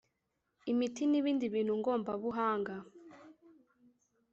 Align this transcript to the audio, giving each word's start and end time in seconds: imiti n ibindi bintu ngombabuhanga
imiti 0.71 1.01
n 1.07 1.13
ibindi 1.19 1.45
bintu 1.53 1.73
ngombabuhanga 1.79 2.75